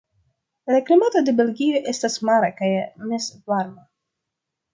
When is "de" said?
1.27-1.35